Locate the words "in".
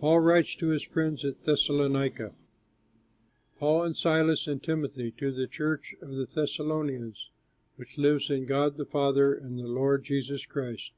8.30-8.46